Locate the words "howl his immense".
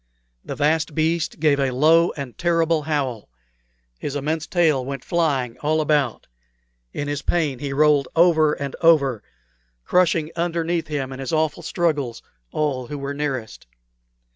2.81-4.47